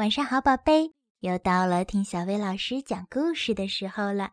[0.00, 4.30] 晚上好，宝贝，又到了听小薇老师讲故事的时候了。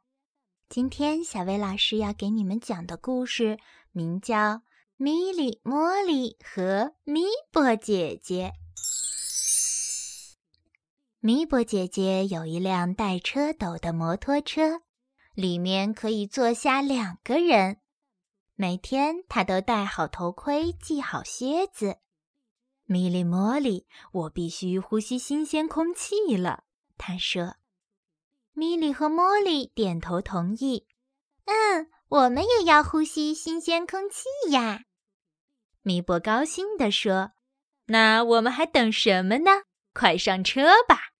[0.70, 3.60] 今天小薇老师要给你们讲的故事
[3.92, 4.36] 名叫
[4.96, 8.54] 《米莉、茉莉和米波姐姐》。
[11.20, 14.84] 米波姐姐有一辆带车斗的摩托车，
[15.34, 17.82] 里面可以坐下两个人。
[18.56, 21.98] 每天她都戴好头盔，系好靴子。
[22.90, 26.64] 米莉、茉莉，我必须呼吸新鲜空气了。
[26.98, 27.58] 他说
[28.56, 30.88] ：“米莉和茉莉点头同意。
[31.46, 34.86] 嗯，我们也要呼吸新鲜空气呀。”
[35.84, 37.32] 米博高兴地说
[37.88, 39.64] ：“那我们还等什么呢？
[39.94, 41.12] 快上车吧！”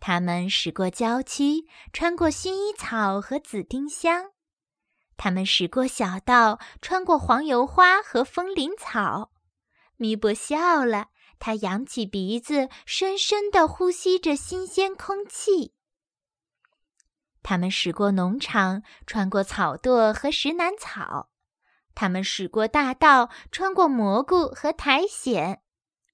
[0.00, 4.30] 他们驶过郊区，穿过薰衣草和紫丁香；
[5.18, 9.32] 他们驶过小道，穿过黄油花和风铃草。
[10.00, 15.74] 米波笑了，他扬起鼻子，深深地呼吸着新鲜空气。
[17.42, 21.28] 他们驶过农场，穿过草垛和石楠草；
[21.94, 25.60] 他们驶过大道，穿过蘑菇和苔藓。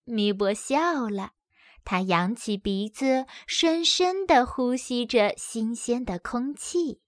[0.02, 1.34] 米波笑了，
[1.84, 7.00] 他扬起鼻子，深深地呼吸着新鲜的空气。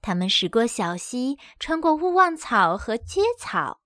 [0.00, 3.81] 他们驶过小溪，穿过勿忘草和蕨草。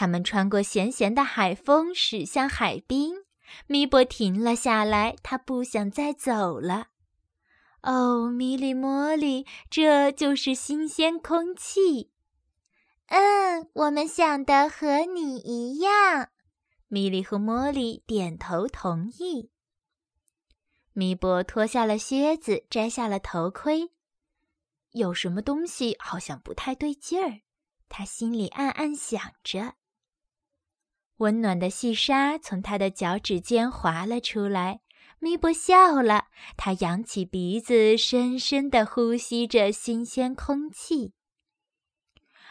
[0.00, 3.24] 他们穿过咸咸的海风，驶向海滨。
[3.66, 6.90] 米博停了下来，他不想再走了。
[7.82, 12.12] 哦，米莉、茉莉，这就是新鲜空气。
[13.06, 16.28] 嗯，我们想的和你一样。
[16.86, 19.50] 米莉和茉莉点头同意。
[20.92, 23.90] 米博脱下了靴子，摘下了头盔。
[24.92, 27.40] 有什么东西好像不太对劲儿，
[27.88, 29.74] 他心里暗暗想着。
[31.18, 34.80] 温暖的细沙从他的脚趾间滑了出来，
[35.18, 36.26] 咪波笑了。
[36.56, 41.12] 他扬起鼻子，深深地呼吸着新鲜空气。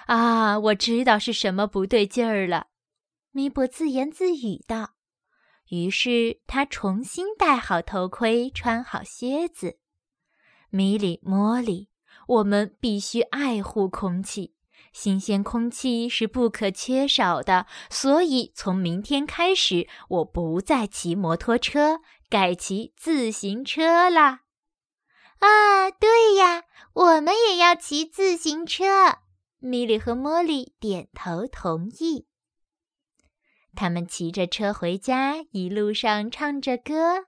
[0.07, 2.67] 啊，我知道是什么不对劲儿了，
[3.31, 4.95] 咪波自言自语道。
[5.69, 9.79] 于是他重新戴好头盔，穿好靴子。
[10.69, 11.89] 米莉、茉莉，
[12.27, 14.56] 我们必须爱护空气。
[14.93, 21.99] 新鲜空气是不可缺少的，所以从明天开始，我不再骑摩托车，
[22.29, 24.41] 改骑自行车啦。
[25.39, 29.19] 啊，对呀，我们也要骑自行车。
[29.59, 32.27] 米莉和茉莉点头同意。
[33.75, 37.25] 他们骑着车回家，一路上唱着歌：“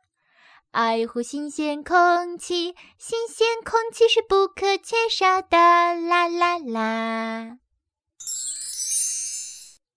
[0.72, 7.58] 爱护新鲜空气，新鲜空气是不可缺少的。”啦啦啦。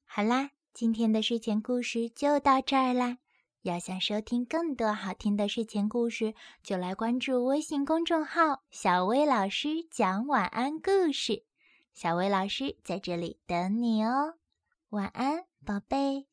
[0.06, 3.18] 好啦，今天的睡前故事就到这儿啦。
[3.60, 11.44] 要想收听更多好听的睡前故事，就来关注微信公众号“小薇老师讲晚安故事”。
[11.92, 14.34] 小薇老师在这里等你哦，
[14.88, 16.31] 晚安，宝贝。